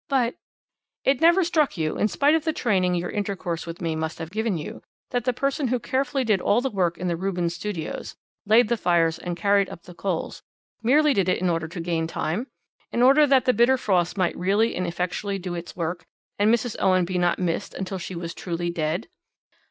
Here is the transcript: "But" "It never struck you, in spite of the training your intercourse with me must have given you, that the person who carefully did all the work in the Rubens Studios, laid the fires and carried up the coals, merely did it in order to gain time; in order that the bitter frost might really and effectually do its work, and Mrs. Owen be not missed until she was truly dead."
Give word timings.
"But" 0.09 0.33
"It 1.03 1.21
never 1.21 1.43
struck 1.43 1.77
you, 1.77 1.95
in 1.95 2.07
spite 2.07 2.33
of 2.33 2.43
the 2.43 2.53
training 2.53 2.95
your 2.95 3.11
intercourse 3.11 3.67
with 3.67 3.81
me 3.81 3.95
must 3.95 4.17
have 4.17 4.31
given 4.31 4.57
you, 4.57 4.81
that 5.11 5.25
the 5.25 5.31
person 5.31 5.67
who 5.67 5.77
carefully 5.79 6.23
did 6.23 6.41
all 6.41 6.59
the 6.59 6.71
work 6.71 6.97
in 6.97 7.07
the 7.07 7.15
Rubens 7.15 7.53
Studios, 7.53 8.15
laid 8.47 8.67
the 8.67 8.77
fires 8.77 9.19
and 9.19 9.37
carried 9.37 9.69
up 9.69 9.83
the 9.83 9.93
coals, 9.93 10.41
merely 10.81 11.13
did 11.13 11.29
it 11.29 11.39
in 11.39 11.51
order 11.51 11.67
to 11.67 11.79
gain 11.79 12.07
time; 12.07 12.47
in 12.91 13.03
order 13.03 13.27
that 13.27 13.45
the 13.45 13.53
bitter 13.53 13.77
frost 13.77 14.17
might 14.17 14.35
really 14.35 14.75
and 14.75 14.87
effectually 14.87 15.37
do 15.37 15.53
its 15.53 15.75
work, 15.75 16.03
and 16.39 16.51
Mrs. 16.51 16.75
Owen 16.79 17.05
be 17.05 17.19
not 17.19 17.37
missed 17.37 17.75
until 17.75 17.99
she 17.99 18.15
was 18.15 18.33
truly 18.33 18.71
dead." 18.71 19.07